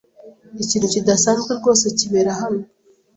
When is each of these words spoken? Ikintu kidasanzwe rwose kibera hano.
Ikintu 0.63 0.87
kidasanzwe 0.93 1.51
rwose 1.59 1.85
kibera 1.97 2.31
hano. 2.41 2.63